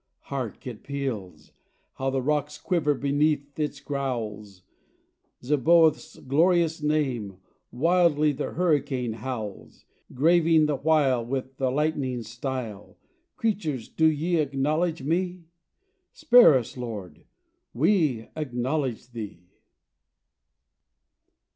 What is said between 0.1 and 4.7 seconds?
Hark! it peals how the rocks quiver beneath its growls